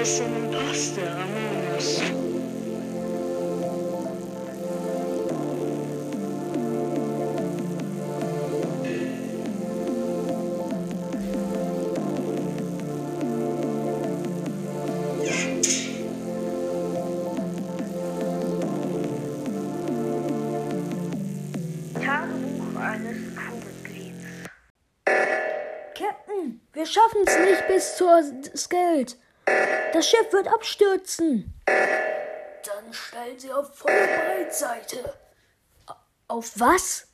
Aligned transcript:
Ist 0.00 0.20
denn 0.20 0.36
Imposter, 0.36 1.02
Ramones? 1.02 2.00
Tagebuch 21.94 22.80
eines 22.80 23.16
Crewmitglieds. 23.34 24.24
Captain, 25.94 26.60
wir 26.72 26.86
schaffen 26.86 27.22
es 27.26 27.38
nicht 27.40 27.66
bis 27.66 27.96
zur 27.96 28.22
Skeld. 28.56 29.16
Das 29.92 30.08
Schiff 30.08 30.32
wird 30.32 30.48
abstürzen. 30.48 31.54
Dann 31.66 32.92
stellen 32.92 33.38
Sie 33.38 33.52
auf 33.52 33.74
volle 33.76 34.06
Breitseite. 34.06 35.14
Auf 36.26 36.52
was? 36.56 37.06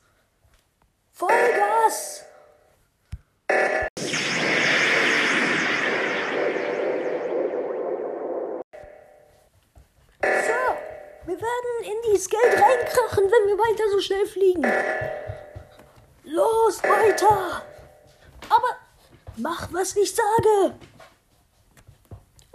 Vollgas! 1.13 2.25
Sir, 10.21 10.77
wir 11.25 11.41
werden 11.41 11.83
in 11.83 12.11
die 12.11 12.17
Skeld 12.17 12.53
reinkrachen, 12.53 13.23
wenn 13.23 13.47
wir 13.47 13.57
weiter 13.57 13.89
so 13.91 14.01
schnell 14.01 14.25
fliegen. 14.25 14.65
Los, 16.23 16.83
weiter! 16.83 17.61
Aber 18.49 18.77
mach, 19.37 19.71
was 19.71 19.95
ich 19.95 20.13
sage. 20.13 20.75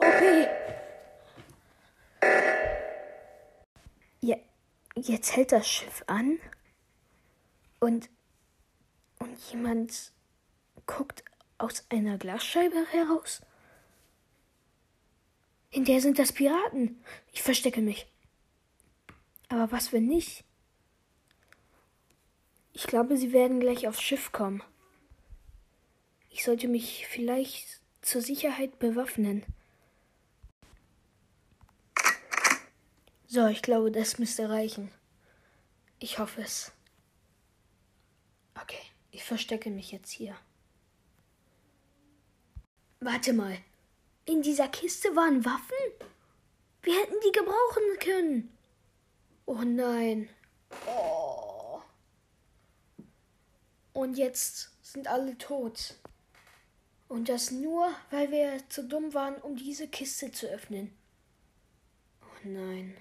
Okay. 0.01 0.49
Ja, 4.23 4.37
jetzt 4.97 5.37
hält 5.37 5.53
das 5.53 5.69
Schiff 5.69 6.03
an 6.07 6.39
und, 7.81 8.09
und 9.19 9.39
jemand 9.53 10.13
guckt 10.87 11.23
aus 11.59 11.85
einer 11.91 12.17
Glasscheibe 12.17 12.87
heraus. 12.91 13.43
In 15.71 15.85
der 15.85 16.01
sind 16.01 16.19
das 16.19 16.33
Piraten. 16.33 17.03
Ich 17.33 17.43
verstecke 17.43 17.81
mich. 17.83 18.07
Aber 19.49 19.71
was, 19.71 19.93
wenn 19.93 20.07
nicht? 20.07 20.45
Ich 22.73 22.87
glaube, 22.87 23.17
sie 23.17 23.33
werden 23.33 23.61
gleich 23.61 23.87
aufs 23.87 24.01
Schiff 24.01 24.33
kommen. 24.33 24.63
Ich 26.31 26.45
sollte 26.45 26.69
mich 26.69 27.07
vielleicht 27.07 27.81
zur 28.01 28.23
Sicherheit 28.23 28.79
bewaffnen. 28.79 29.45
So, 33.33 33.47
ich 33.47 33.63
glaube, 33.63 33.93
das 33.93 34.19
müsste 34.19 34.49
reichen. 34.49 34.91
Ich 36.01 36.19
hoffe 36.19 36.43
es. 36.43 36.73
Okay, 38.61 38.83
ich 39.13 39.23
verstecke 39.23 39.71
mich 39.71 39.93
jetzt 39.93 40.11
hier. 40.11 40.37
Warte 42.99 43.33
mal. 43.33 43.57
In 44.25 44.43
dieser 44.43 44.67
Kiste 44.67 45.15
waren 45.15 45.45
Waffen? 45.45 46.09
Wir 46.83 47.01
hätten 47.01 47.15
die 47.25 47.31
gebrauchen 47.31 47.99
können. 48.01 48.59
Oh 49.47 49.63
nein. 49.63 50.29
Oh. 50.89 51.81
Und 53.93 54.19
jetzt 54.19 54.73
sind 54.83 55.07
alle 55.07 55.39
tot. 55.39 55.95
Und 57.07 57.29
das 57.29 57.53
nur, 57.53 57.95
weil 58.11 58.33
wir 58.33 58.69
zu 58.69 58.83
dumm 58.83 59.15
waren, 59.15 59.37
um 59.37 59.55
diese 59.55 59.87
Kiste 59.87 60.33
zu 60.33 60.49
öffnen. 60.49 60.93
Oh 62.23 62.49
nein. 62.49 62.97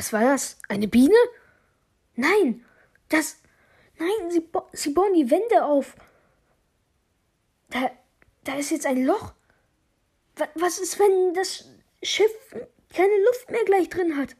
Was 0.00 0.14
war 0.14 0.22
das? 0.22 0.56
Eine 0.66 0.88
Biene? 0.88 1.14
Nein, 2.16 2.64
das. 3.10 3.36
Nein, 3.98 4.30
sie, 4.30 4.48
sie 4.72 4.94
bauen 4.94 5.12
die 5.12 5.30
Wände 5.30 5.62
auf. 5.62 5.94
Da, 7.68 7.90
da 8.44 8.54
ist 8.54 8.70
jetzt 8.70 8.86
ein 8.86 9.04
Loch. 9.04 9.34
Wa 10.36 10.48
was 10.54 10.78
ist, 10.78 10.98
wenn 10.98 11.34
das 11.34 11.68
Schiff 12.02 12.32
keine 12.88 13.14
Luft 13.26 13.50
mehr 13.50 13.62
gleich 13.66 13.90
drin 13.90 14.16
hat? 14.16 14.36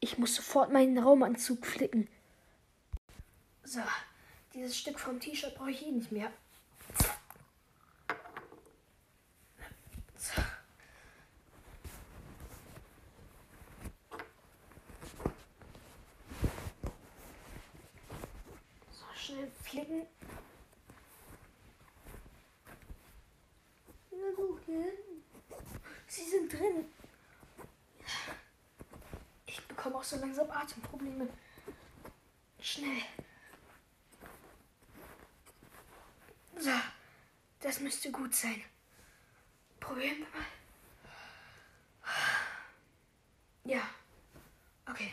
Ich 0.00 0.16
muss 0.16 0.34
sofort 0.34 0.72
meinen 0.72 0.96
Raumanzug 0.96 1.66
flicken. 1.66 2.08
So, 3.64 3.82
dieses 4.54 4.78
Stück 4.78 4.98
vom 4.98 5.20
T-Shirt 5.20 5.56
brauche 5.56 5.72
ich 5.72 5.86
eh 5.86 5.90
nicht 5.90 6.10
mehr. 6.10 6.32
So. 10.16 10.40
So, 18.90 19.04
schnell 19.14 19.50
flicken. 19.62 20.06
Na 24.10 24.36
wohin? 24.36 24.92
Sie 26.06 26.24
sind 26.24 26.52
drin. 26.52 26.86
Ich 29.46 29.66
so 30.36 30.42
langsam 30.42 30.50
Atemprobleme. 30.50 31.28
Schnell. 32.60 33.02
So, 36.58 36.70
das 37.60 37.80
müsste 37.80 38.10
gut 38.10 38.34
sein. 38.34 38.62
Probieren 39.80 40.18
wir 40.18 40.26
mal. 40.26 40.46
Ja. 43.64 43.82
Okay. 44.88 45.10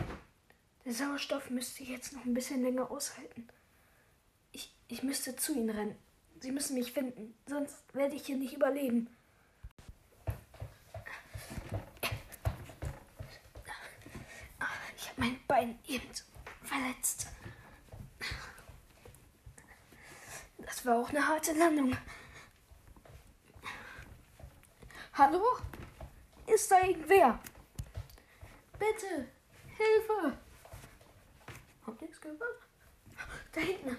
Der 0.85 0.93
Sauerstoff 0.93 1.49
müsste 1.49 1.83
jetzt 1.83 2.13
noch 2.13 2.25
ein 2.25 2.33
bisschen 2.33 2.61
länger 2.61 2.91
aushalten. 2.91 3.47
Ich, 4.51 4.75
ich 4.89 5.03
müsste 5.03 5.35
zu 5.35 5.53
ihnen 5.53 5.69
rennen. 5.69 5.97
Sie 6.39 6.51
müssen 6.51 6.75
mich 6.75 6.91
finden, 6.91 7.33
sonst 7.47 7.93
werde 7.93 8.15
ich 8.15 8.25
hier 8.25 8.35
nicht 8.35 8.53
überleben. 8.53 9.09
Ich 15.03 15.09
habe 15.09 15.12
mein 15.23 15.39
Bein 15.47 15.79
eben 15.87 16.09
verletzt. 16.63 17.27
Das 20.57 20.85
war 20.85 20.97
auch 20.97 21.09
eine 21.09 21.25
harte 21.25 21.53
Landung. 21.53 21.95
Hallo? 25.13 25.41
Ist 26.45 26.69
da 26.69 26.81
irgendwer? 26.81 27.39
Bitte, 28.77 29.29
Hilfe! 29.77 30.37
Habt 31.85 32.01
ihr 32.01 32.09
es 32.09 32.19
gehört? 32.19 32.41
Da 33.53 33.61
hinten. 33.61 33.97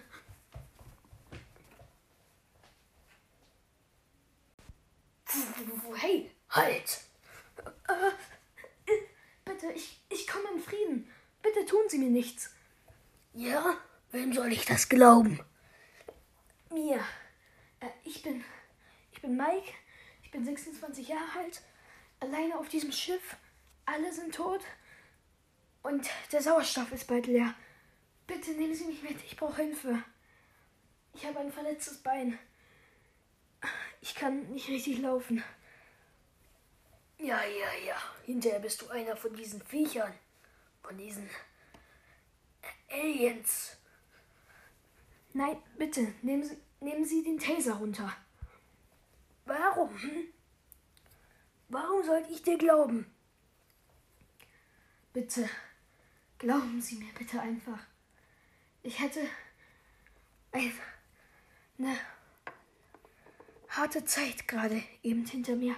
Hey, 5.95 6.31
halt! 6.51 7.01
Äh, 7.89 8.93
äh, 8.93 8.99
bitte, 9.45 9.73
ich, 9.73 10.05
ich 10.11 10.27
komme 10.27 10.51
in 10.55 10.61
Frieden. 10.61 11.14
Bitte 11.44 11.66
tun 11.66 11.82
Sie 11.88 11.99
mir 11.99 12.09
nichts. 12.09 12.50
Ja? 13.34 13.77
Wem 14.13 14.33
soll 14.33 14.51
ich 14.51 14.65
das 14.65 14.89
glauben? 14.89 15.41
Mir. 16.71 17.04
Äh, 17.80 17.91
ich 18.03 18.22
bin. 18.22 18.42
Ich 19.13 19.21
bin 19.21 19.36
Mike. 19.36 19.71
Ich 20.22 20.30
bin 20.30 20.42
26 20.42 21.09
Jahre 21.09 21.39
alt. 21.39 21.60
Alleine 22.21 22.59
auf 22.59 22.69
diesem 22.71 22.92
Schiff. 22.92 23.36
Alle 23.84 24.10
sind 24.10 24.34
tot. 24.34 24.63
Und 25.83 26.09
der 26.33 26.41
Sauerstoff 26.41 26.91
ist 26.92 27.07
bald 27.07 27.27
leer. 27.27 27.54
Bitte 28.27 28.53
nehmen 28.53 28.74
Sie 28.74 28.86
mich 28.86 29.03
mit. 29.03 29.22
Ich 29.24 29.36
brauche 29.36 29.60
Hilfe. 29.60 30.03
Ich 31.13 31.27
habe 31.27 31.41
ein 31.41 31.53
verletztes 31.53 31.98
Bein. 31.98 32.39
Ich 34.01 34.15
kann 34.15 34.51
nicht 34.51 34.69
richtig 34.69 34.98
laufen. 34.98 35.45
Ja, 37.19 37.42
ja, 37.45 37.86
ja. 37.86 37.97
Hinterher 38.24 38.60
bist 38.60 38.80
du 38.80 38.89
einer 38.89 39.15
von 39.15 39.34
diesen 39.34 39.60
Viechern. 39.60 40.15
Von 40.84 40.98
diesen 40.98 41.28
Aliens. 42.91 43.78
Nein, 45.33 45.57
bitte, 45.78 46.13
nehmen 46.21 46.45
Sie, 46.45 46.59
nehmen 46.81 47.07
Sie 47.07 47.22
den 47.25 47.39
Taser 47.39 47.77
runter. 47.77 48.15
Warum? 49.47 49.91
Warum 51.71 52.04
sollte 52.04 52.31
ich 52.31 52.42
dir 52.42 52.59
glauben? 52.59 53.10
Bitte, 55.15 55.48
glauben 56.39 56.83
Sie 56.83 56.97
mir 56.97 57.13
bitte 57.15 57.41
einfach. 57.41 57.81
Ich 58.83 59.01
hätte 59.01 59.27
ein, 60.53 60.72
eine 61.78 61.97
harte 63.69 64.04
Zeit 64.04 64.47
gerade 64.47 64.83
eben 65.03 65.25
hinter 65.25 65.57
mir. 65.57 65.77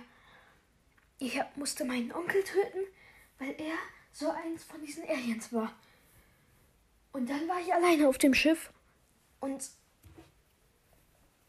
Ich 1.20 1.41
musste 1.55 1.85
meinen 1.85 2.11
Onkel 2.12 2.43
töten, 2.43 2.81
weil 3.38 3.55
er 3.61 3.76
so 4.19 4.31
eins 4.31 4.65
von 4.65 4.81
diesen 4.81 5.05
Aliens 5.05 5.53
war. 5.53 5.75
Und 7.13 7.29
dann 7.29 7.47
war 7.49 7.61
ich 7.61 7.73
alleine 7.73 8.09
auf 8.09 8.17
dem 8.17 8.33
Schiff 8.33 8.73
und 9.41 9.71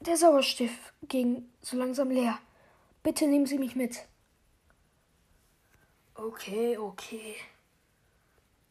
der 0.01 0.17
Sauerstoff 0.17 0.93
ging 1.07 1.49
so 1.61 1.77
langsam 1.77 2.09
leer. 2.09 2.39
Bitte 3.03 3.25
nehmen 3.25 3.45
Sie 3.45 3.57
mich 3.57 3.75
mit. 3.75 4.05
Okay, 6.13 6.77
okay. 6.77 7.35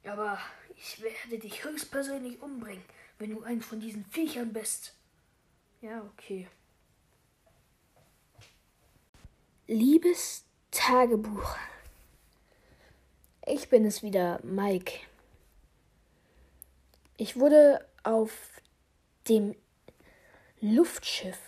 Aber 0.05 0.39
ich 0.77 1.01
werde 1.01 1.39
dich 1.39 1.65
höchstpersönlich 1.65 2.41
umbringen, 2.43 2.85
wenn 3.19 3.31
du 3.31 3.43
ein 3.45 3.63
von 3.63 3.81
diesen 3.81 4.05
Viechern 4.05 4.53
bist. 4.53 4.95
Ja, 5.81 6.03
okay. 6.03 6.49
Liebes 9.67 10.45
Tagebuch. 10.71 11.57
Ich 13.49 13.69
bin 13.69 13.85
es 13.85 14.03
wieder, 14.03 14.41
Mike. 14.43 14.99
Ich 17.17 17.39
wurde 17.39 17.87
auf 18.03 18.33
dem 19.29 19.55
Luftschiff, 20.61 21.39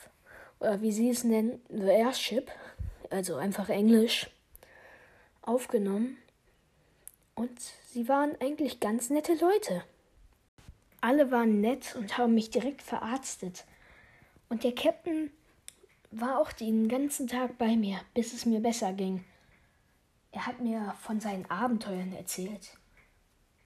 oder 0.60 0.80
wie 0.80 0.92
sie 0.92 1.10
es 1.10 1.24
nennen, 1.24 1.60
The 1.68 1.88
Airship, 1.88 2.52
also 3.10 3.34
einfach 3.34 3.68
Englisch, 3.68 4.30
aufgenommen. 5.42 6.18
Und 7.34 7.60
sie 7.88 8.08
waren 8.08 8.40
eigentlich 8.40 8.78
ganz 8.78 9.10
nette 9.10 9.34
Leute. 9.34 9.82
Alle 11.00 11.32
waren 11.32 11.60
nett 11.60 11.96
und 11.96 12.16
haben 12.16 12.34
mich 12.34 12.50
direkt 12.50 12.82
verarztet. 12.82 13.64
Und 14.48 14.62
der 14.62 14.72
Captain 14.72 15.32
war 16.12 16.38
auch 16.38 16.52
den 16.52 16.88
ganzen 16.88 17.26
Tag 17.26 17.58
bei 17.58 17.74
mir, 17.74 18.00
bis 18.14 18.32
es 18.32 18.46
mir 18.46 18.60
besser 18.60 18.92
ging. 18.92 19.24
Er 20.30 20.46
hat 20.46 20.60
mir 20.60 20.94
von 21.00 21.20
seinen 21.20 21.50
Abenteuern 21.50 22.12
erzählt. 22.12 22.76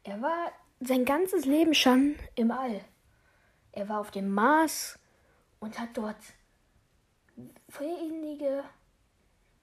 Er 0.04 0.20
war 0.22 0.52
sein 0.80 1.04
ganzes 1.04 1.44
Leben 1.44 1.74
schon 1.74 2.16
im 2.34 2.50
All. 2.50 2.84
Er 3.72 3.88
war 3.88 4.00
auf 4.00 4.10
dem 4.10 4.32
Mars 4.32 4.98
und 5.60 5.78
hat 5.78 5.90
dort 5.94 6.16
wenige 7.78 8.64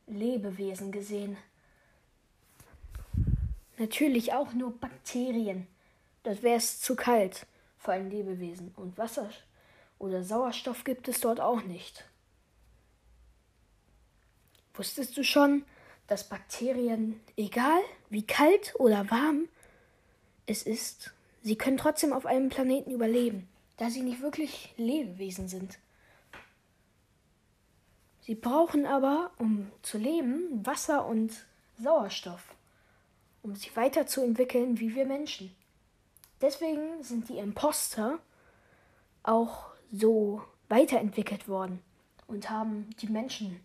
Lebewesen 0.08 0.92
gesehen. 0.92 1.38
Natürlich 3.78 4.34
auch 4.34 4.54
nur 4.54 4.78
Bakterien. 4.78 5.68
Das 6.24 6.42
wäre 6.42 6.58
es 6.58 6.82
zu 6.82 6.96
kalt 6.96 7.46
für 7.78 7.94
ein 7.94 8.10
Lebewesen. 8.10 8.74
Und 8.76 8.98
Wasser 8.98 9.30
oder 10.00 10.24
Sauerstoff 10.24 10.84
gibt 10.84 11.08
es 11.08 11.22
dort 11.22 11.40
auch 11.40 11.64
nicht. 11.64 12.04
Wusstest 14.74 15.18
du 15.18 15.24
schon, 15.24 15.64
dass 16.10 16.28
Bakterien, 16.28 17.22
egal 17.38 17.80
wie 18.10 18.26
kalt 18.26 18.74
oder 18.80 19.10
warm 19.12 19.48
es 20.48 20.64
ist, 20.64 21.14
sie 21.44 21.56
können 21.56 21.78
trotzdem 21.78 22.14
auf 22.14 22.26
einem 22.26 22.50
Planeten 22.50 22.90
überleben, 22.90 23.48
da 23.78 23.92
sie 23.92 24.02
nicht 24.02 24.22
wirklich 24.22 24.74
Lebewesen 24.76 25.48
sind. 25.48 25.78
Sie 28.22 28.34
brauchen 28.34 28.88
aber, 28.88 29.32
um 29.38 29.72
zu 29.84 30.00
leben, 30.00 30.66
Wasser 30.66 31.06
und 31.06 31.46
Sauerstoff, 31.78 32.56
um 33.44 33.56
sich 33.56 33.76
weiterzuentwickeln 33.76 34.80
wie 34.80 34.96
wir 34.96 35.06
Menschen. 35.06 35.56
Deswegen 36.42 37.04
sind 37.04 37.30
die 37.30 37.38
Imposter 37.38 38.18
auch 39.22 39.66
so 39.92 40.42
weiterentwickelt 40.70 41.48
worden 41.48 41.84
und 42.26 42.50
haben 42.50 42.90
die 43.00 43.08
Menschen 43.08 43.60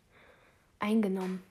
eingenommen. 0.78 1.42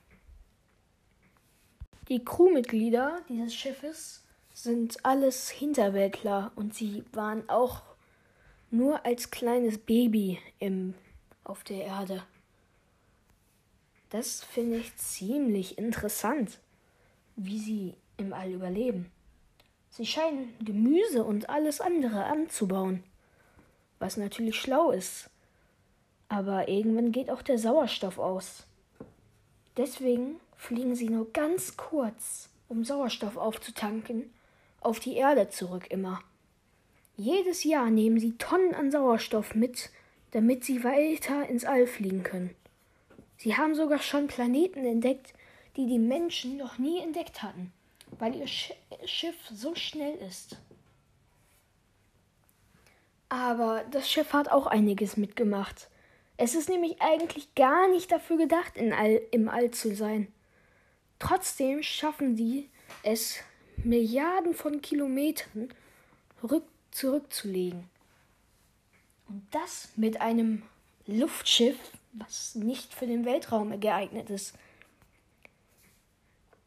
Die 2.10 2.24
Crewmitglieder 2.24 3.22
dieses 3.30 3.56
Schiffes 3.56 4.24
sind 4.54 5.06
alles 5.06 5.50
Hinterwäldler 5.50 6.52
und 6.56 6.74
sie 6.74 7.06
waren 7.14 7.48
auch 7.50 7.82
nur 8.72 9.06
als 9.06 9.32
kleines 9.32 9.78
Baby 9.78 10.40
im, 10.60 10.96
auf 11.46 11.64
der 11.64 11.86
Erde. 11.86 12.24
Das 14.10 14.44
finde 14.44 14.78
ich 14.78 14.96
ziemlich 14.98 15.78
interessant, 15.78 16.60
wie 17.38 17.58
sie 17.58 17.96
im 18.18 18.34
All 18.34 18.52
überleben. 18.52 19.10
Sie 19.90 20.06
scheinen 20.06 20.54
Gemüse 20.60 21.24
und 21.24 21.50
alles 21.50 21.80
andere 21.80 22.26
anzubauen, 22.26 23.04
was 24.00 24.18
natürlich 24.18 24.60
schlau 24.60 24.92
ist. 24.92 25.30
Aber 26.28 26.68
irgendwann 26.68 27.12
geht 27.12 27.32
auch 27.32 27.44
der 27.44 27.58
Sauerstoff 27.58 28.20
aus. 28.20 28.66
Deswegen 29.78 30.40
fliegen 30.58 30.96
sie 30.96 31.10
nur 31.10 31.32
ganz 31.32 31.78
kurz, 31.78 32.50
um 32.68 32.84
Sauerstoff 32.84 33.38
aufzutanken, 33.38 34.34
auf 34.82 35.00
die 35.00 35.16
Erde 35.16 35.50
zurück 35.50 35.88
immer. 35.90 36.22
Jedes 37.16 37.64
Jahr 37.64 37.90
nehmen 37.90 38.20
sie 38.20 38.38
Tonnen 38.38 38.74
an 38.74 38.92
Sauerstoff 38.92 39.56
mit, 39.56 39.92
damit 40.32 40.64
sie 40.64 40.84
weiter 40.84 41.48
ins 41.48 41.66
All 41.66 41.86
fliegen 41.86 42.24
können. 42.24 42.56
Sie 43.38 43.56
haben 43.56 43.76
sogar 43.76 44.00
schon 44.00 44.28
Planeten 44.28 44.86
entdeckt, 44.86 45.34
die 45.76 45.86
die 45.86 46.00
Menschen 46.00 46.58
noch 46.58 46.78
nie 46.78 47.00
entdeckt 47.00 47.44
hatten, 47.44 47.72
weil 48.20 48.36
ihr 48.36 48.48
Schiff 48.48 49.36
so 49.52 49.76
schnell 49.76 50.16
ist. 50.16 50.58
Aber 53.30 53.84
das 53.92 54.12
Schiff 54.12 54.34
hat 54.34 54.50
auch 54.50 54.68
einiges 54.68 55.18
mitgemacht. 55.18 55.90
Es 56.38 56.56
ist 56.56 56.70
nämlich 56.70 57.02
eigentlich 57.02 57.54
gar 57.56 57.88
nicht 57.90 58.12
dafür 58.12 58.38
gedacht, 58.38 58.74
All, 58.78 59.22
im 59.32 59.50
All 59.50 59.72
zu 59.72 59.96
sein. 59.96 60.28
Trotzdem 61.24 61.82
schaffen 61.82 62.36
sie 62.36 62.70
es, 63.02 63.38
Milliarden 63.78 64.54
von 64.54 64.82
Kilometern 64.82 65.70
rück 66.44 66.66
zurückzulegen. 66.92 67.90
Und 69.30 69.48
das 69.52 69.88
mit 69.96 70.20
einem 70.20 70.64
Luftschiff, 71.08 71.78
was 72.12 72.56
nicht 72.56 72.94
für 72.94 73.08
den 73.08 73.24
Weltraum 73.24 73.80
geeignet 73.80 74.30
ist. 74.30 74.54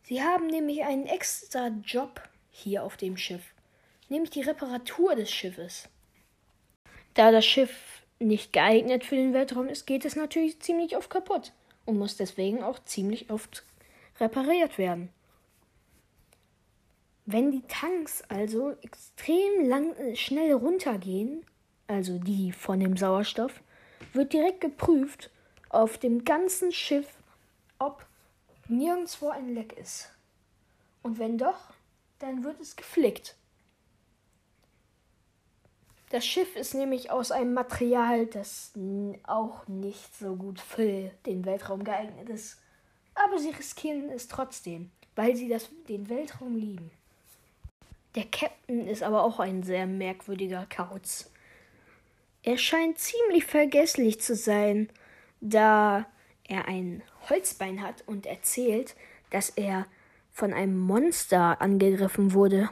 Sie 0.05 0.23
haben 0.23 0.47
nämlich 0.47 0.85
einen 0.85 1.05
extra 1.05 1.69
Job 1.85 2.27
hier 2.51 2.83
auf 2.83 2.97
dem 2.97 3.19
Schiff, 3.19 3.53
nämlich 4.09 4.31
die 4.31 4.41
Reparatur 4.41 5.17
des 5.17 5.31
Schiffes. 5.31 5.87
Da 7.13 7.31
das 7.31 7.45
Schiff 7.45 8.03
nicht 8.21 8.55
geeignet 8.55 9.05
für 9.05 9.17
den 9.17 9.35
Weltraum 9.35 9.69
ist, 9.69 9.85
geht 9.85 10.07
es 10.07 10.17
natürlich 10.17 10.61
ziemlich 10.61 10.97
oft 10.97 11.11
kaputt 11.11 11.53
und 11.85 11.99
muss 11.99 12.17
deswegen 12.17 12.63
auch 12.63 12.79
ziemlich 12.85 13.31
oft 13.31 13.63
repariert 14.21 14.79
werden. 14.79 15.11
Wenn 17.25 17.51
die 17.51 17.63
Tanks 17.63 18.23
also 18.29 18.73
extrem 18.83 19.69
lang, 19.69 19.95
äh, 19.97 20.15
schnell 20.15 20.53
runtergehen, 20.53 21.45
also 21.89 22.19
die 22.19 22.53
von 22.53 22.79
dem 22.81 22.97
Sauerstoff, 22.97 23.63
wird 24.13 24.33
direkt 24.33 24.61
geprüft 24.61 25.31
auf 25.69 25.99
dem 25.99 26.25
ganzen 26.25 26.73
Schiff, 26.73 27.09
ob 27.79 28.07
nirgendwo 28.69 29.29
ein 29.29 29.55
Leck 29.55 29.73
ist. 29.73 30.11
Und 31.03 31.19
wenn 31.19 31.39
doch, 31.39 31.73
dann 32.19 32.45
wird 32.45 32.61
es 32.61 32.77
geflickt. 32.77 33.37
Das 36.11 36.25
Schiff 36.25 36.55
ist 36.55 36.75
nämlich 36.75 37.11
aus 37.11 37.33
einem 37.33 37.53
Material, 37.53 38.27
das 38.27 38.73
auch 39.25 39.67
nicht 39.67 40.15
so 40.15 40.37
gut 40.37 40.61
für 40.61 41.11
den 41.27 41.45
Weltraum 41.45 41.83
geeignet 41.83 42.29
ist. 42.29 42.63
Aber 43.25 43.39
sie 43.39 43.51
riskieren 43.51 44.11
es 44.11 44.29
trotzdem, 44.29 44.91
weil 45.15 45.35
sie 45.35 45.49
das, 45.49 45.71
den 45.89 46.09
Weltraum 46.09 46.57
lieben. 46.57 46.91
Der 48.15 48.25
Captain 48.25 48.87
ist 48.87 49.03
aber 49.03 49.25
auch 49.25 49.41
ein 49.41 49.63
sehr 49.63 49.87
merkwürdiger 49.87 50.67
Kauz. 50.69 51.31
Er 52.43 52.59
scheint 52.59 52.99
ziemlich 52.99 53.45
vergesslich 53.45 54.21
zu 54.21 54.35
sein, 54.35 54.89
da 55.41 56.07
er 56.45 56.69
ein 56.69 57.03
Holzbein 57.29 57.83
hat 57.83 58.05
und 58.07 58.25
erzählt, 58.25 58.95
dass 59.31 59.51
er 59.51 59.87
von 60.33 60.53
einem 60.53 60.79
Monster 60.79 61.61
angegriffen 61.61 62.33
wurde. 62.33 62.69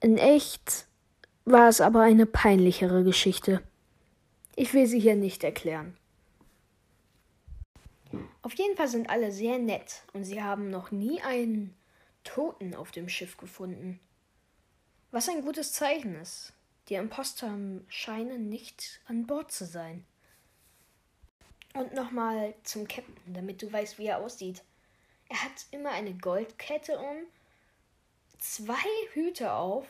In 0.00 0.18
echt 0.18 0.86
war 1.44 1.68
es 1.68 1.80
aber 1.80 2.02
eine 2.02 2.26
peinlichere 2.26 3.04
Geschichte. 3.04 3.62
Ich 4.54 4.72
will 4.74 4.86
sie 4.86 5.00
hier 5.00 5.16
nicht 5.16 5.44
erklären. 5.44 5.96
Auf 8.42 8.54
jeden 8.54 8.76
Fall 8.76 8.88
sind 8.88 9.10
alle 9.10 9.32
sehr 9.32 9.58
nett 9.58 10.02
und 10.12 10.24
sie 10.24 10.42
haben 10.42 10.70
noch 10.70 10.90
nie 10.90 11.20
einen 11.22 11.76
Toten 12.24 12.74
auf 12.74 12.90
dem 12.90 13.08
Schiff 13.08 13.36
gefunden. 13.36 14.00
Was 15.10 15.28
ein 15.28 15.42
gutes 15.42 15.72
Zeichen 15.72 16.14
ist. 16.16 16.52
Die 16.88 16.94
Imposter 16.94 17.52
scheinen 17.88 18.48
nicht 18.48 19.00
an 19.06 19.26
Bord 19.26 19.50
zu 19.50 19.64
sein. 19.64 20.04
Und 21.74 21.94
nochmal 21.94 22.54
zum 22.62 22.86
Captain, 22.86 23.34
damit 23.34 23.60
du 23.60 23.72
weißt, 23.72 23.98
wie 23.98 24.06
er 24.06 24.18
aussieht. 24.18 24.62
Er 25.28 25.42
hat 25.42 25.66
immer 25.72 25.90
eine 25.90 26.14
Goldkette 26.14 26.98
um, 26.98 27.16
zwei 28.38 28.74
Hüte 29.12 29.52
auf 29.52 29.86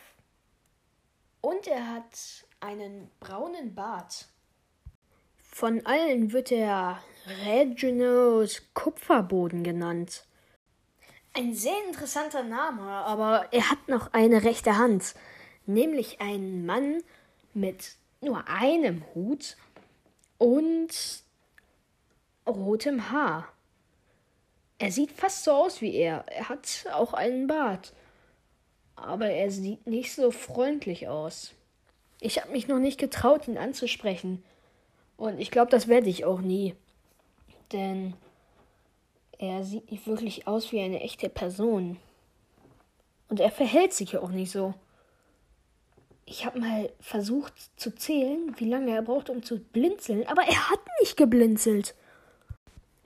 und 1.43 1.67
er 1.67 1.87
hat 1.87 2.47
einen 2.61 3.11
braunen 3.21 3.75
Bart. 3.75 4.27
Von 5.39 5.85
allen 5.87 6.33
wird 6.33 6.51
er 6.51 7.03
Reginald 7.27 8.63
Kupferboden 8.75 9.65
genannt. 9.65 10.25
Ein 11.33 11.55
sehr 11.55 11.77
interessanter 11.89 12.45
Name, 12.45 12.83
aber 12.83 13.49
er 13.51 13.69
hat 13.71 13.89
noch 13.89 14.13
eine 14.13 14.45
rechte 14.45 14.79
Hand, 14.79 15.15
nämlich 15.67 16.21
einen 16.21 16.65
Mann 16.65 17.03
mit 17.53 17.97
nur 18.21 18.47
einem 18.49 19.05
Hut 19.15 19.57
und 20.39 20.89
rotem 22.47 23.11
Haar. 23.11 23.49
Er 24.79 24.93
sieht 24.93 25.11
fast 25.11 25.45
so 25.45 25.53
aus 25.53 25.81
wie 25.81 25.95
er. 25.95 26.25
Er 26.29 26.49
hat 26.49 26.87
auch 26.93 27.13
einen 27.13 27.47
Bart. 27.47 27.93
Aber 28.95 29.29
er 29.29 29.51
sieht 29.51 29.87
nicht 29.87 30.15
so 30.15 30.31
freundlich 30.31 31.09
aus. 31.09 31.55
Ich 32.21 32.41
habe 32.41 32.53
mich 32.53 32.69
noch 32.69 32.79
nicht 32.79 32.99
getraut, 32.99 33.49
ihn 33.49 33.59
anzusprechen. 33.59 34.45
Und 35.17 35.41
ich 35.41 35.51
glaube, 35.51 35.71
das 35.71 35.89
werde 35.89 36.09
ich 36.09 36.25
auch 36.25 36.41
nie. 36.41 36.75
Denn 37.73 38.15
er 39.39 39.65
sieht 39.65 39.91
nicht 39.91 40.07
wirklich 40.07 40.47
aus 40.47 40.73
wie 40.73 40.81
eine 40.81 41.01
echte 41.01 41.29
Person. 41.29 41.99
Und 43.29 43.41
er 43.41 43.51
verhält 43.51 43.93
sich 43.93 44.17
auch 44.17 44.31
nicht 44.31 44.51
so. 44.51 44.75
Ich 46.25 46.45
habe 46.45 46.59
mal 46.59 46.93
versucht 47.01 47.53
zu 47.77 47.95
zählen, 47.95 48.55
wie 48.59 48.69
lange 48.69 48.93
er 48.93 49.03
braucht, 49.03 49.31
um 49.31 49.43
zu 49.43 49.61
blinzeln, 49.61 50.27
aber 50.27 50.43
er 50.43 50.71
hat 50.71 50.81
nicht 51.01 51.17
geblinzelt. 51.17 51.95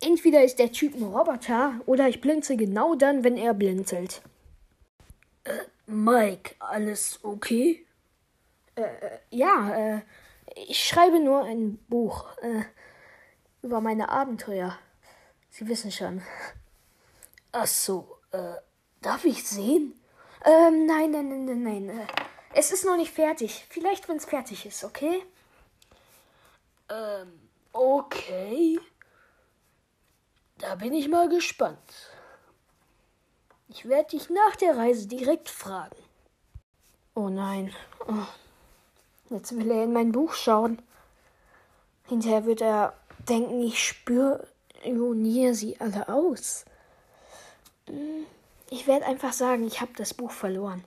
Entweder 0.03 0.43
ist 0.43 0.59
der 0.59 0.73
Typ 0.73 0.95
ein 0.95 1.03
Roboter 1.03 1.81
oder 1.85 2.09
ich 2.09 2.23
blinze 2.23 2.57
genau 2.57 2.95
dann, 2.95 3.23
wenn 3.23 3.37
er 3.37 3.53
blinzelt. 3.53 4.23
Äh, 5.45 5.51
Mike, 5.87 6.55
alles 6.59 7.21
okay? 7.23 7.85
Äh, 8.77 8.83
äh, 8.83 9.19
ja, 9.31 9.75
äh, 9.97 10.01
ich 10.55 10.83
schreibe 10.83 11.21
nur 11.21 11.45
ein 11.45 11.79
Buch 11.89 12.27
äh, 12.39 12.63
über 13.63 13.81
meine 13.81 14.09
Abenteuer. 14.09 14.79
Sie 15.51 15.67
wissen 15.69 15.91
schon. 15.91 16.23
Ach 17.53 17.67
so, 17.67 18.19
äh, 18.31 18.55
darf 19.03 19.25
ich 19.25 19.47
sehen? 19.47 20.01
Ähm, 20.45 20.87
nein, 20.87 21.11
nein, 21.11 21.29
nein, 21.29 21.45
nein, 21.45 21.63
nein. 21.63 21.89
Äh, 21.99 22.07
es 22.55 22.73
ist 22.73 22.85
noch 22.85 22.97
nicht 22.97 23.13
fertig. 23.13 23.67
Vielleicht, 23.69 24.09
wenn 24.09 24.17
es 24.17 24.25
fertig 24.25 24.67
ist, 24.67 24.85
okay? 24.85 25.25
Ähm, 26.89 27.41
okay. 27.73 28.79
Da 30.59 30.75
bin 30.75 30.93
ich 30.93 31.09
mal 31.09 31.29
gespannt. 31.29 31.79
Ich 33.69 33.89
werde 33.89 34.11
dich 34.11 34.31
nach 34.31 34.57
der 34.57 34.77
Reise 34.77 35.07
direkt 35.07 35.49
fragen. 35.49 35.97
Oh 37.15 37.29
nein. 37.29 37.73
Oh. 38.09 38.27
Jetzt 39.31 39.57
will 39.57 39.71
er 39.71 39.85
in 39.85 39.93
mein 39.93 40.11
Buch 40.11 40.35
schauen. 40.35 40.83
Hinterher 42.09 42.45
wird 42.47 42.61
er 42.61 43.00
denken, 43.29 43.63
ich 43.63 43.83
spioniere 43.83 45.55
sie 45.55 45.81
alle 45.81 46.09
aus. 46.09 46.65
Hm, 47.87 48.27
ich 48.71 48.87
werde 48.87 49.07
einfach 49.07 49.33
sagen, 49.33 49.67
ich 49.67 49.81
habe 49.81 49.93
das 49.97 50.15
Buch 50.15 50.31
verloren. 50.31 50.85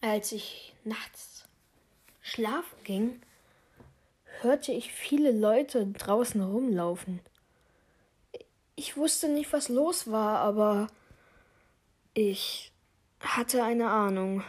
Als 0.00 0.32
ich 0.32 0.74
nachts 0.84 1.44
schlafen 2.20 2.76
ging, 2.84 3.22
hörte 4.40 4.72
ich 4.72 4.92
viele 4.92 5.30
Leute 5.30 5.86
draußen 5.86 6.42
rumlaufen. 6.42 7.20
Ich 8.76 8.96
wusste 8.96 9.28
nicht, 9.28 9.52
was 9.52 9.68
los 9.68 10.10
war, 10.10 10.38
aber 10.40 10.88
ich 12.12 12.72
hatte 13.20 13.62
eine 13.62 13.88
Ahnung. 13.88 14.42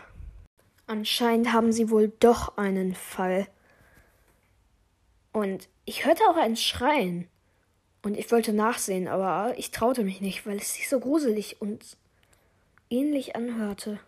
Anscheinend 0.87 1.53
haben 1.53 1.71
sie 1.71 1.89
wohl 1.89 2.09
doch 2.19 2.57
einen 2.57 2.93
Fall. 2.95 3.47
Und 5.35 5.67
ich 5.83 6.05
hörte 6.05 6.23
auch 6.29 6.37
ein 6.37 6.55
Schreien. 6.55 7.27
Und 8.01 8.17
ich 8.17 8.31
wollte 8.31 8.53
nachsehen, 8.53 9.09
aber 9.09 9.53
ich 9.57 9.69
traute 9.69 10.05
mich 10.05 10.21
nicht, 10.21 10.45
weil 10.45 10.55
es 10.55 10.75
sich 10.75 10.87
so 10.87 10.97
gruselig 10.97 11.57
und 11.59 11.97
ähnlich 12.89 13.35
anhörte 13.35 13.99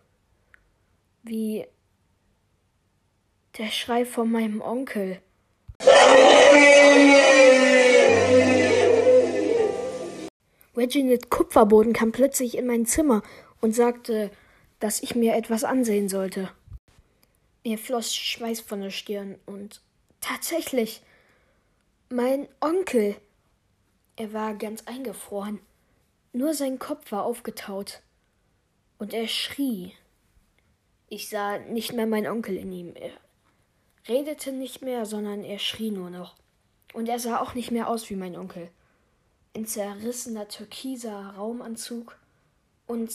wie 1.22 1.66
der 3.58 3.66
Schrei 3.66 4.06
von 4.06 4.32
meinem 4.32 4.62
Onkel. 4.62 5.20
Reginald 10.74 11.28
Kupferboden 11.28 11.92
kam 11.92 12.10
plötzlich 12.10 12.56
in 12.56 12.66
mein 12.66 12.86
Zimmer 12.86 13.22
und 13.60 13.74
sagte, 13.74 14.30
dass 14.80 15.02
ich 15.02 15.14
mir 15.14 15.36
etwas 15.36 15.62
ansehen 15.62 16.08
sollte. 16.08 16.48
Mir 17.64 17.76
floss 17.76 18.16
Schweiß 18.16 18.60
von 18.60 18.80
der 18.80 18.90
Stirn 18.90 19.38
und 19.44 19.82
tatsächlich, 20.22 21.02
mein 22.10 22.48
Onkel. 22.60 23.16
Er 24.16 24.32
war 24.32 24.54
ganz 24.54 24.86
eingefroren. 24.86 25.60
Nur 26.32 26.54
sein 26.54 26.78
Kopf 26.78 27.12
war 27.12 27.24
aufgetaut. 27.24 28.02
Und 28.98 29.12
er 29.12 29.28
schrie. 29.28 29.92
Ich 31.08 31.28
sah 31.28 31.58
nicht 31.58 31.92
mehr 31.92 32.06
meinen 32.06 32.26
Onkel 32.26 32.56
in 32.56 32.72
ihm. 32.72 32.94
Er 32.94 33.12
redete 34.08 34.52
nicht 34.52 34.82
mehr, 34.82 35.06
sondern 35.06 35.44
er 35.44 35.58
schrie 35.58 35.90
nur 35.90 36.10
noch. 36.10 36.34
Und 36.94 37.08
er 37.08 37.18
sah 37.18 37.40
auch 37.40 37.54
nicht 37.54 37.70
mehr 37.70 37.88
aus 37.88 38.10
wie 38.10 38.16
mein 38.16 38.36
Onkel. 38.36 38.70
Ein 39.54 39.66
zerrissener 39.66 40.48
türkiser 40.48 41.34
Raumanzug 41.36 42.18
und 42.86 43.12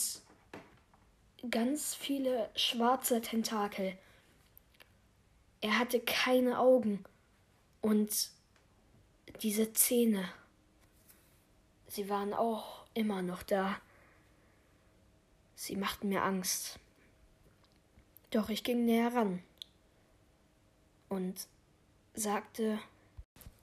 ganz 1.50 1.94
viele 1.94 2.50
schwarze 2.54 3.20
Tentakel. 3.20 3.96
Er 5.60 5.78
hatte 5.78 6.00
keine 6.00 6.58
Augen 6.58 7.04
und 7.80 8.30
diese 9.42 9.72
Zähne. 9.72 10.28
Sie 11.88 12.08
waren 12.08 12.32
auch 12.32 12.84
immer 12.94 13.22
noch 13.22 13.42
da. 13.42 13.80
Sie 15.54 15.76
machten 15.76 16.08
mir 16.08 16.22
Angst. 16.22 16.78
Doch 18.30 18.48
ich 18.48 18.64
ging 18.64 18.84
näher 18.84 19.14
ran 19.14 19.42
und 21.08 21.46
sagte, 22.14 22.78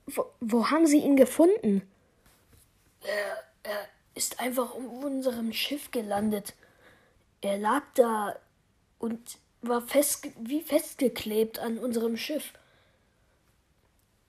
wo, 0.06 0.26
wo 0.40 0.70
haben 0.70 0.88
Sie 0.88 1.00
ihn 1.00 1.16
gefunden? 1.16 1.82
Er, 3.02 3.44
er 3.64 3.88
ist 4.16 4.40
einfach 4.40 4.74
um 4.74 5.04
unserem 5.04 5.54
Schiff 5.54 5.92
gelandet. 5.92 6.54
Er 7.42 7.58
lag 7.58 7.84
da 7.96 8.38
und 9.00 9.38
war 9.62 9.82
fest, 9.82 10.28
wie 10.40 10.62
festgeklebt 10.62 11.60
an 11.60 11.78
unserem 11.78 12.18
Schiff. 12.18 12.54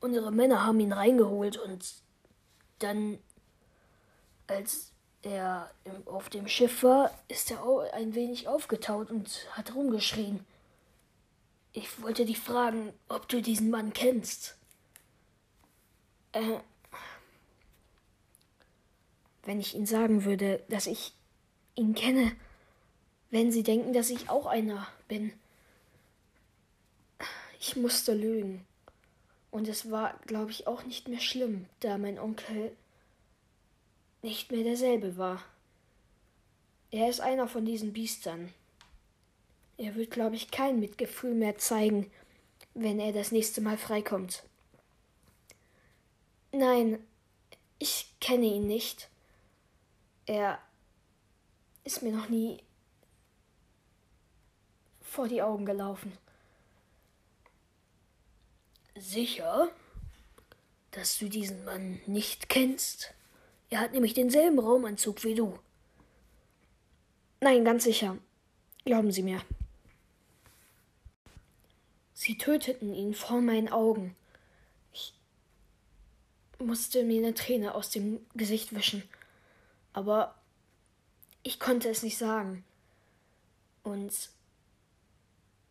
Unsere 0.03 0.33
Männer 0.33 0.67
haben 0.67 0.81
ihn 0.81 0.93
reingeholt 0.93 1.57
und 1.57 1.95
dann, 2.81 3.21
als 4.49 4.91
er 5.23 5.71
auf 6.07 6.29
dem 6.29 6.49
Schiff 6.49 6.83
war, 6.83 7.17
ist 7.29 7.53
er 7.53 7.63
ein 7.95 8.17
wenig 8.17 8.49
aufgetaut 8.49 9.13
und 9.13 9.47
hat 9.53 9.77
rumgeschrien. 9.77 10.45
Ich 11.73 12.03
wollte 12.03 12.25
dich 12.25 12.41
fragen, 12.41 12.93
ob 13.09 13.29
du 13.29 13.41
diesen 13.41 13.71
Mann 13.71 13.93
kennst. 13.93 14.57
Äh, 16.33 16.59
wenn 19.45 19.61
ich 19.61 19.77
Ihnen 19.77 19.87
sagen 19.87 20.25
würde, 20.25 20.65
dass 20.69 20.89
ich 20.89 21.13
ihn 21.77 21.95
kenne, 21.95 22.33
wenn 23.31 23.53
Sie 23.53 23.63
denken, 23.63 23.93
dass 23.93 24.11
ich 24.11 24.29
auch 24.29 24.47
einer 24.47 24.89
bin. 25.07 25.33
Ich 27.61 27.77
musste 27.77 28.15
lügen. 28.15 28.67
Und 29.53 29.69
es 29.69 29.91
war, 29.91 30.19
glaube 30.27 30.51
ich, 30.51 30.67
auch 30.67 30.83
nicht 30.85 31.09
mehr 31.09 31.21
schlimm, 31.21 31.67
da 31.81 31.99
mein 31.99 32.19
Onkel 32.19 32.75
nicht 34.23 34.51
mehr 34.51 34.65
derselbe 34.65 35.19
war. 35.19 35.45
Er 36.91 37.11
ist 37.11 37.21
einer 37.21 37.47
von 37.47 37.67
diesen 37.67 37.93
Biestern. 37.93 38.53
Er 39.77 39.95
wird, 39.95 40.11
glaube 40.11 40.37
ich, 40.37 40.51
kein 40.51 40.81
Mitgefühl 40.81 41.35
mehr 41.35 41.59
zeigen, 41.59 42.11
wenn 42.73 42.99
er 42.99 43.13
das 43.13 43.31
nächste 43.31 43.61
Mal 43.61 43.77
freikommt. 43.77 44.43
Nein, 46.53 46.99
ich 47.79 48.15
kenne 48.21 48.47
ihn 48.47 48.67
nicht. 48.67 49.11
Er 50.25 50.59
ist 51.85 52.03
mir 52.03 52.13
noch 52.13 52.31
nie 52.31 52.63
vor 55.03 55.29
die 55.29 55.43
Augen 55.43 55.67
gelaufen. 55.67 56.17
Sicher, 58.95 59.71
dass 60.91 61.19
du 61.19 61.29
diesen 61.29 61.65
Mann 61.65 62.01
nicht 62.07 62.49
kennst? 62.49 63.15
Er 63.71 63.81
hat 63.81 63.93
nämlich 63.93 64.15
denselben 64.15 64.59
Raumanzug 64.59 65.25
wie 65.25 65.35
du. 65.35 65.59
Nein, 67.41 67.65
ganz 67.65 67.85
sicher. 67.85 68.19
Glauben 68.85 69.11
Sie 69.11 69.23
mir. 69.23 69.41
Sie 72.13 72.37
töteten 72.37 72.95
ihn 72.95 73.15
vor 73.15 73.41
meinen 73.41 73.69
Augen. 73.69 74.15
Ich 74.93 75.15
musste 76.59 77.03
mir 77.03 77.19
eine 77.19 77.35
Träne 77.35 77.75
aus 77.75 77.91
dem 77.91 78.25
Gesicht 78.35 78.75
wischen. 78.75 79.03
Aber 79.93 80.35
ich 81.43 81.59
konnte 81.59 81.89
es 81.89 82.03
nicht 82.03 82.19
sagen. 82.19 82.65
Und 83.83 84.31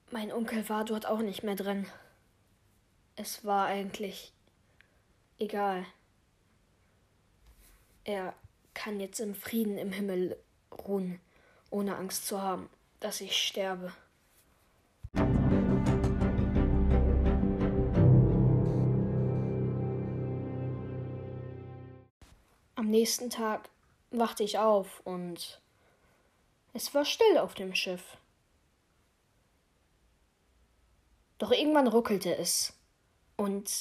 mein 0.09 0.31
Onkel 0.31 0.67
war 0.67 0.83
dort 0.83 1.05
auch 1.05 1.19
nicht 1.19 1.43
mehr 1.43 1.55
drin. 1.55 1.85
Es 3.23 3.45
war 3.45 3.67
eigentlich 3.67 4.33
egal. 5.37 5.85
Er 8.03 8.33
kann 8.73 8.99
jetzt 8.99 9.19
im 9.19 9.35
Frieden 9.35 9.77
im 9.77 9.91
Himmel 9.91 10.41
ruhen, 10.71 11.21
ohne 11.69 11.97
Angst 11.97 12.25
zu 12.25 12.41
haben, 12.41 12.67
dass 12.99 13.21
ich 13.21 13.37
sterbe. 13.37 13.93
Am 22.73 22.87
nächsten 22.89 23.29
Tag 23.29 23.69
wachte 24.09 24.41
ich 24.41 24.57
auf 24.57 24.99
und 25.01 25.61
es 26.73 26.91
war 26.95 27.05
still 27.05 27.37
auf 27.37 27.53
dem 27.53 27.75
Schiff. 27.75 28.17
Doch 31.37 31.51
irgendwann 31.51 31.87
ruckelte 31.87 32.35
es 32.35 32.73
und 33.41 33.71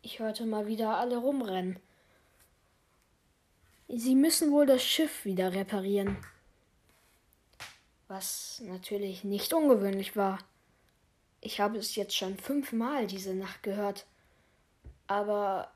ich 0.00 0.20
hörte 0.20 0.46
mal 0.46 0.68
wieder 0.68 0.96
alle 0.96 1.16
rumrennen. 1.16 1.80
Sie 3.88 4.14
müssen 4.14 4.52
wohl 4.52 4.64
das 4.64 4.84
Schiff 4.84 5.24
wieder 5.24 5.52
reparieren. 5.52 6.16
Was 8.06 8.62
natürlich 8.64 9.24
nicht 9.24 9.52
ungewöhnlich 9.52 10.16
war. 10.16 10.38
Ich 11.40 11.60
habe 11.60 11.78
es 11.78 11.96
jetzt 11.96 12.16
schon 12.16 12.36
fünfmal 12.38 13.08
diese 13.08 13.34
Nacht 13.34 13.64
gehört. 13.64 14.06
Aber 15.08 15.72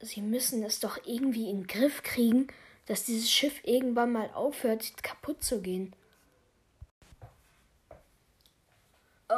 sie 0.00 0.22
müssen 0.22 0.64
es 0.64 0.80
doch 0.80 0.98
irgendwie 1.04 1.48
in 1.48 1.60
den 1.60 1.66
Griff 1.68 2.02
kriegen, 2.02 2.48
dass 2.86 3.04
dieses 3.04 3.30
Schiff 3.30 3.60
irgendwann 3.62 4.10
mal 4.10 4.30
aufhört, 4.30 5.00
kaputt 5.04 5.44
zu 5.44 5.62
gehen. 5.62 5.94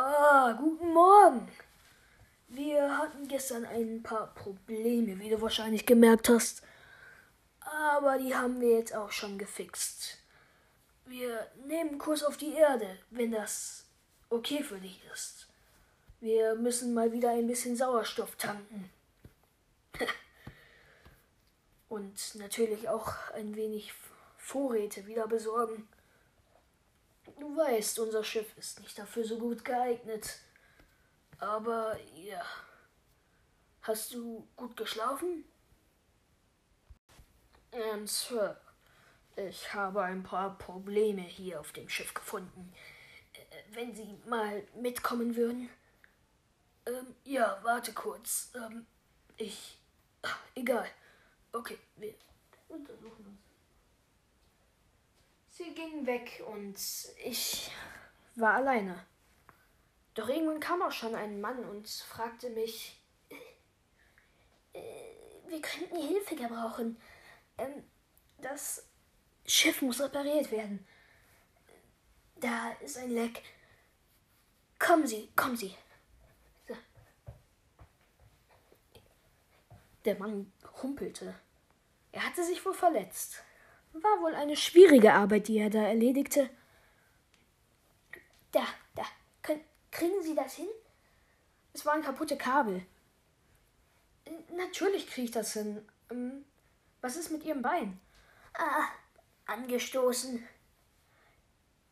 Ah, 0.01 0.53
guten 0.53 0.93
Morgen. 0.93 1.49
Wir 2.47 2.99
hatten 2.99 3.27
gestern 3.27 3.65
ein 3.65 4.01
paar 4.01 4.33
Probleme, 4.33 5.19
wie 5.19 5.29
du 5.29 5.43
wahrscheinlich 5.43 5.87
gemerkt 5.87 6.29
hast. 6.29 6.63
Aber 7.59 8.17
die 8.17 8.33
haben 8.33 8.61
wir 8.61 8.79
jetzt 8.79 8.95
auch 8.95 9.11
schon 9.11 9.39
gefixt. 9.39 10.19
Wir 11.05 11.49
nehmen 11.67 11.99
Kurs 11.99 12.23
auf 12.23 12.37
die 12.37 12.53
Erde, 12.53 12.97
wenn 13.11 13.33
das 13.33 13.87
okay 14.31 14.63
für 14.63 14.79
dich 14.79 15.03
ist. 15.13 15.49
Wir 16.21 16.55
müssen 16.55 16.95
mal 16.95 17.11
wieder 17.11 17.31
ein 17.31 17.49
bisschen 17.49 17.75
Sauerstoff 17.75 18.37
tanken. 18.37 18.89
Und 21.89 22.37
natürlich 22.37 22.89
auch 22.89 23.33
ein 23.35 23.57
wenig 23.57 23.93
Vorräte 24.37 25.09
wieder 25.09 25.27
besorgen. 25.27 25.89
Du 27.39 27.57
weißt, 27.57 27.99
unser 28.01 28.25
Schiff 28.25 28.57
ist 28.57 28.81
nicht 28.81 28.99
dafür 28.99 29.25
so 29.25 29.39
gut 29.39 29.65
geeignet. 29.65 30.41
Aber 31.39 31.97
ja. 32.15 32.43
Hast 33.83 34.13
du 34.13 34.47
gut 34.57 34.77
geschlafen? 34.77 35.45
Ähm, 37.73 38.07
Sir, 38.07 38.61
ich 39.37 39.73
habe 39.73 40.03
ein 40.03 40.23
paar 40.23 40.59
Probleme 40.59 41.23
hier 41.23 41.61
auf 41.61 41.73
dem 41.73 41.89
Schiff 41.89 42.13
gefunden. 42.13 42.73
Äh, 43.33 43.63
wenn 43.75 43.95
Sie 43.95 44.19
mal 44.27 44.67
mitkommen 44.75 45.37
würden? 45.37 45.71
Ähm, 46.87 47.15
ja, 47.25 47.59
warte 47.63 47.93
kurz. 47.93 48.51
Ähm, 48.55 48.87
ich. 49.37 49.79
Ach, 50.23 50.41
egal. 50.55 50.89
Okay, 51.53 51.79
wir 51.97 52.15
untersuchen 52.69 53.27
uns. 53.27 53.48
Sie 55.59 55.75
ging 55.75 56.07
weg 56.07 56.41
und 56.47 56.79
ich 57.25 57.73
war 58.37 58.55
alleine. 58.55 59.05
Doch 60.15 60.29
irgendwann 60.29 60.61
kam 60.61 60.83
auch 60.83 60.93
schon 60.93 61.17
ein 61.17 61.41
Mann 61.41 61.65
und 61.65 61.89
fragte 61.89 62.49
mich, 62.51 63.03
äh, 64.73 64.81
wir 65.49 65.61
könnten 65.61 65.97
Hilfe 65.97 66.37
gebrauchen. 66.37 66.97
Ähm, 67.59 67.83
das 68.41 68.89
Schiff 69.47 69.83
muss 69.83 70.01
repariert 70.01 70.53
werden. 70.53 70.87
Da 72.37 72.71
ist 72.81 72.97
ein 72.97 73.11
Leck. 73.11 73.43
Kommen 74.79 75.09
Sie, 75.09 75.29
kommen 75.35 75.57
Sie. 75.57 75.75
Der 80.05 80.17
Mann 80.21 80.53
humpelte. 80.81 81.35
Er 82.13 82.25
hatte 82.25 82.45
sich 82.45 82.65
wohl 82.65 82.75
verletzt. 82.75 83.43
War 84.03 84.23
wohl 84.23 84.35
eine 84.35 84.57
schwierige 84.57 85.13
Arbeit, 85.13 85.49
die 85.49 85.59
er 85.59 85.71
da 85.71 85.83
erledigte. 85.83 86.51
Da, 88.53 88.67
da. 88.95 89.05
Können, 89.43 89.65
kriegen 89.91 90.23
Sie 90.23 90.35
das 90.35 90.55
hin? 90.55 90.69
Es 91.73 91.85
waren 91.85 92.03
kaputte 92.03 92.37
Kabel. 92.37 92.85
Natürlich 94.57 95.09
kriege 95.09 95.27
ich 95.27 95.31
das 95.31 95.53
hin. 95.53 95.87
Ähm, 96.11 96.45
was 97.01 97.17
ist 97.17 97.31
mit 97.31 97.45
Ihrem 97.45 97.63
Bein? 97.63 98.01
Ah, 98.55 98.89
angestoßen. 99.47 100.47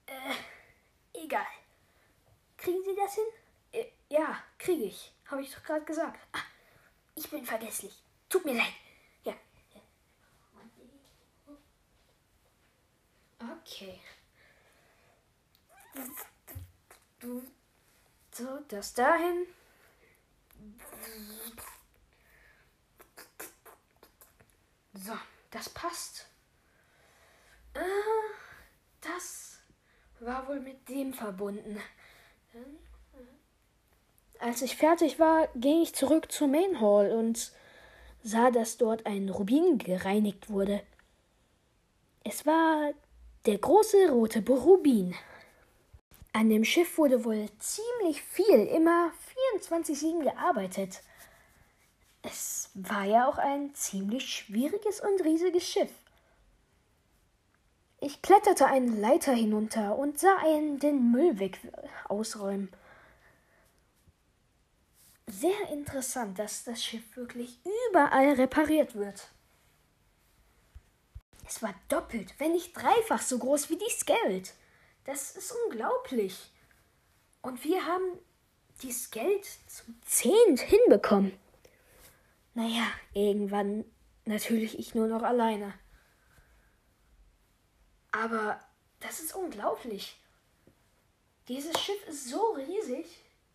Äh, 0.07 1.23
egal. 1.25 1.47
Kriegen 2.57 2.83
Sie 2.85 2.97
das 2.97 3.14
hin? 3.14 3.25
Äh, 3.73 3.87
ja, 4.09 4.42
kriege 4.59 4.85
ich. 4.85 5.12
Habe 5.27 5.42
ich 5.42 5.53
doch 5.53 5.62
gerade 5.62 5.85
gesagt. 5.85 6.21
Ah, 6.33 6.42
ich 7.14 7.29
bin 7.31 7.45
vergesslich. 7.45 8.03
Tut 8.29 8.45
mir 8.45 8.55
leid. 8.55 8.73
Ja. 9.25 9.35
Okay. 13.53 14.01
So, 18.33 18.59
das 18.69 18.93
dahin. 18.95 19.47
So, 24.95 25.13
das 25.51 25.69
passt. 25.71 26.27
Äh, 27.75 27.81
das 29.01 29.59
war 30.21 30.47
wohl 30.49 30.61
mit 30.61 30.89
dem 30.89 31.13
verbunden. 31.13 31.81
Als 34.39 34.63
ich 34.63 34.77
fertig 34.77 35.19
war, 35.19 35.49
ging 35.55 35.83
ich 35.83 35.95
zurück 35.95 36.31
zur 36.31 36.49
Main 36.49 36.81
Hall 36.81 37.11
und 37.11 37.53
sah, 38.23 38.51
dass 38.51 38.77
dort 38.77 39.07
ein 39.07 39.29
Rubin 39.29 39.79
gereinigt 39.79 40.51
wurde. 40.51 40.83
Es 42.25 42.45
war 42.45 42.93
der 43.47 43.59
große 43.59 44.11
rote 44.11 44.45
Rubin. 44.49 45.15
An 46.33 46.51
dem 46.51 46.65
Schiff 46.65 46.99
wurde 46.99 47.25
wohl 47.25 47.49
ziemlich 47.59 48.21
viel, 48.23 48.67
immer 48.67 49.13
24-7 49.61 50.25
gearbeitet. 50.25 51.03
Es 52.23 52.71
war 52.75 53.05
ja 53.05 53.29
auch 53.29 53.39
ein 53.39 53.73
ziemlich 53.75 54.29
schwieriges 54.29 55.01
und 55.01 55.25
riesiges 55.25 55.65
Schiff. 55.65 55.93
Ich 58.01 58.21
kletterte 58.21 58.67
eine 58.67 58.91
Leiter 58.91 59.33
hinunter 59.33 59.97
und 59.97 60.19
sah 60.19 60.37
einen 60.39 60.79
den 60.79 61.11
Müll 61.13 61.39
weg 61.39 61.59
ausräumen. 62.09 62.71
Sehr 65.29 65.71
interessant, 65.73 66.39
dass 66.39 66.65
das 66.65 66.85
Schiff 66.85 67.17
wirklich 67.17 67.59
überall 67.91 68.33
repariert 68.33 68.95
wird. 68.95 69.29
Es 71.47 71.63
war 71.63 71.75
doppelt, 71.89 72.35
wenn 72.39 72.53
nicht 72.53 72.77
dreifach 72.77 73.23
so 73.23 73.39
groß 73.39 73.71
wie 73.71 73.77
die 73.77 73.91
Skeld. 73.91 74.55
Das 75.05 75.37
ist 75.37 75.55
unglaublich. 75.65 76.53
Und 77.41 77.63
wir 77.63 77.87
haben 77.87 78.19
dieses 78.83 79.11
Geld 79.11 79.47
zum 79.69 80.01
Zehnt 80.03 80.61
hinbekommen. 80.61 81.39
Naja, 82.55 82.87
irgendwann 83.15 83.85
natürlich 84.25 84.79
ich 84.79 84.95
nur 84.95 85.07
noch 85.07 85.23
alleine. 85.23 85.75
Aber 88.11 88.59
das 89.01 89.21
ist 89.21 89.35
unglaublich. 89.35 90.21
Dieses 91.49 91.79
Schiff 91.79 92.09
ist 92.09 92.29
so 92.29 92.55
riesig. 92.55 93.07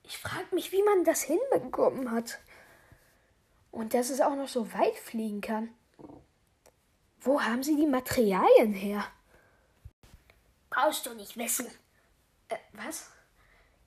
Ich 0.04 0.18
frage 0.18 0.56
mich, 0.56 0.72
wie 0.72 0.84
man 0.84 1.04
das 1.04 1.24
hinbekommen 1.24 2.12
hat. 2.12 2.40
Und 3.72 3.94
dass 3.94 4.10
es 4.10 4.22
auch 4.22 4.36
noch 4.36 4.48
so 4.48 4.72
weit 4.74 4.96
fliegen 4.96 5.42
kann. 5.42 5.74
Wo 7.22 7.40
haben 7.40 7.62
Sie 7.62 7.76
die 7.76 7.86
Materialien 7.86 8.74
her? 8.74 9.06
Brauchst 10.72 11.06
du 11.06 11.14
nicht 11.14 11.38
wissen. 11.38 11.68
Äh, 12.50 12.58
was? 12.74 13.12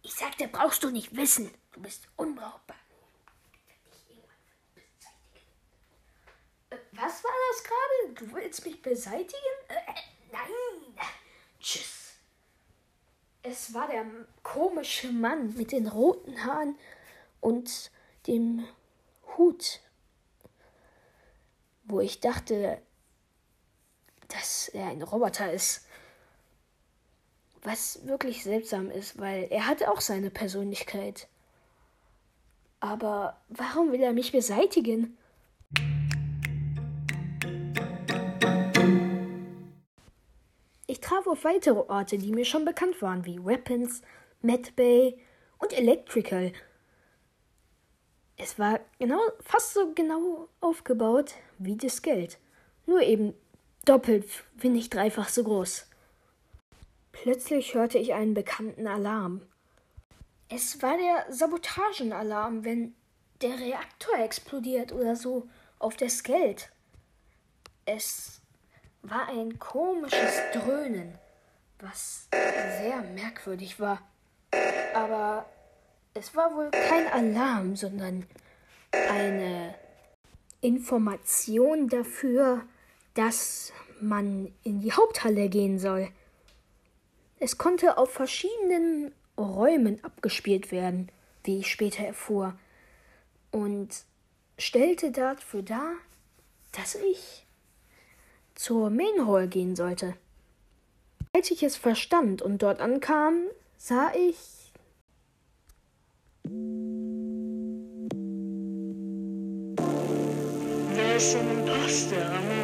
Ich 0.02 0.14
sagte, 0.14 0.46
brauchst 0.46 0.84
du 0.84 0.90
nicht 0.90 1.16
wissen. 1.16 1.50
Du 1.72 1.80
bist 1.80 2.06
unbrauchbar. 2.16 2.76
Äh, 6.70 6.76
was 6.92 7.24
war 7.24 7.32
das 7.50 7.64
gerade? 7.64 8.26
Du 8.26 8.34
willst 8.34 8.64
mich 8.64 8.80
beseitigen? 8.80 9.56
Äh, 9.68 9.74
äh, 9.74 10.02
nein. 10.30 11.06
Tschüss. 11.58 12.12
Es 13.42 13.74
war 13.74 13.88
der 13.88 14.06
komische 14.42 15.10
Mann 15.10 15.54
mit 15.54 15.72
den 15.72 15.88
roten 15.88 16.44
Haaren 16.44 16.78
und 17.40 17.90
dem 18.26 18.66
Hut, 19.36 19.80
wo 21.84 22.00
ich 22.00 22.20
dachte, 22.20 22.80
dass 24.28 24.68
er 24.68 24.86
ein 24.86 25.02
Roboter 25.02 25.52
ist. 25.52 25.86
Was 27.62 28.06
wirklich 28.06 28.42
seltsam 28.44 28.90
ist, 28.90 29.18
weil 29.18 29.46
er 29.50 29.66
hatte 29.66 29.90
auch 29.90 30.00
seine 30.00 30.30
Persönlichkeit. 30.30 31.28
Aber 32.80 33.40
warum 33.48 33.92
will 33.92 34.02
er 34.02 34.12
mich 34.12 34.32
beseitigen? 34.32 35.16
Ich 40.86 41.00
traf 41.00 41.26
auf 41.26 41.44
weitere 41.44 41.78
Orte, 41.88 42.18
die 42.18 42.32
mir 42.32 42.44
schon 42.44 42.66
bekannt 42.66 43.00
waren, 43.00 43.24
wie 43.24 43.42
Weapons, 43.42 44.02
Medbay 44.42 45.18
und 45.58 45.72
Electrical. 45.72 46.52
Es 48.36 48.58
war 48.58 48.80
genau, 48.98 49.20
fast 49.40 49.74
so 49.74 49.92
genau 49.94 50.48
aufgebaut 50.60 51.34
wie 51.58 51.76
das 51.76 52.02
Geld. 52.02 52.38
Nur 52.86 53.00
eben 53.00 53.32
doppelt, 53.84 54.28
wenn 54.56 54.72
nicht 54.72 54.94
dreifach 54.94 55.28
so 55.28 55.44
groß. 55.44 55.86
Plötzlich 57.12 57.74
hörte 57.74 57.98
ich 57.98 58.14
einen 58.14 58.34
bekannten 58.34 58.86
Alarm. 58.86 59.42
Es 60.48 60.82
war 60.82 60.96
der 60.96 61.32
Sabotagenalarm, 61.32 62.64
wenn 62.64 62.94
der 63.40 63.58
Reaktor 63.58 64.18
explodiert 64.18 64.92
oder 64.92 65.16
so 65.16 65.48
auf 65.78 65.96
das 65.96 66.22
Geld. 66.22 66.70
Es 67.86 68.40
war 69.02 69.28
ein 69.28 69.58
komisches 69.58 70.40
Dröhnen, 70.52 71.18
was 71.78 72.28
sehr 72.30 73.02
merkwürdig 73.14 73.78
war. 73.80 74.00
Aber 74.94 75.46
es 76.14 76.34
war 76.34 76.54
wohl 76.54 76.70
kein 76.70 77.06
Alarm, 77.08 77.76
sondern 77.76 78.26
eine 78.92 79.74
Information 80.60 81.88
dafür, 81.88 82.62
dass 83.14 83.72
man 84.00 84.52
in 84.64 84.80
die 84.80 84.92
Haupthalle 84.92 85.48
gehen 85.48 85.78
soll. 85.78 86.08
Es 87.38 87.58
konnte 87.58 87.98
auf 87.98 88.12
verschiedenen 88.12 89.12
Räumen 89.38 90.02
abgespielt 90.04 90.70
werden, 90.70 91.10
wie 91.44 91.58
ich 91.58 91.70
später 91.70 92.04
erfuhr, 92.04 92.56
und 93.50 93.88
stellte 94.58 95.10
dafür 95.10 95.62
dar, 95.62 95.92
dass 96.72 96.94
ich 96.94 97.46
zur 98.54 98.90
Main 98.90 99.26
Hall 99.26 99.48
gehen 99.48 99.76
sollte. 99.76 100.14
Als 101.32 101.50
ich 101.50 101.62
es 101.62 101.76
verstand 101.76 102.42
und 102.42 102.62
dort 102.62 102.80
ankam, 102.80 103.44
sah 103.76 104.12
ich 104.14 104.64
Wer 110.94 111.16
ist 111.16 111.34
Imposter, 111.34 112.30
Ramones? 112.30 112.63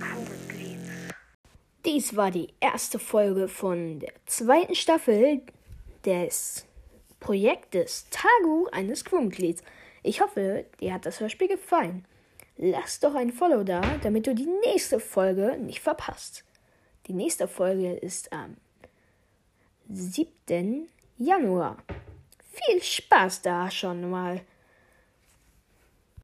Crewmitglieds. 0.00 0.90
Dies 1.84 2.16
war 2.16 2.30
die 2.30 2.48
erste 2.60 2.98
Folge 2.98 3.48
von 3.48 4.00
der 4.00 4.12
zweiten 4.26 4.74
Staffel 4.74 5.42
des 6.04 6.66
Projektes 7.24 8.06
Tagebuch 8.10 8.70
eines 8.72 9.02
Crewmitglieds. 9.02 9.62
Ich 10.02 10.20
hoffe, 10.20 10.66
dir 10.78 10.92
hat 10.92 11.06
das 11.06 11.20
Hörspiel 11.20 11.48
gefallen. 11.48 12.04
Lass 12.58 13.00
doch 13.00 13.14
ein 13.14 13.32
Follow 13.32 13.64
da, 13.64 13.80
damit 14.02 14.26
du 14.26 14.34
die 14.34 14.48
nächste 14.66 15.00
Folge 15.00 15.56
nicht 15.56 15.80
verpasst. 15.80 16.44
Die 17.06 17.14
nächste 17.14 17.48
Folge 17.48 17.94
ist 17.94 18.30
am 18.30 18.58
7. 19.88 20.86
Januar. 21.16 21.78
Viel 22.52 22.82
Spaß 22.82 23.40
da 23.40 23.70
schon 23.70 24.10
mal. 24.10 24.42